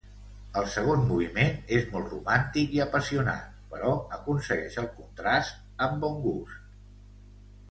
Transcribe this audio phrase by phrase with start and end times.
[0.59, 6.59] El segon moviment és molt romàntic i apassionat, però aconsegueix el contrast amb bon gust.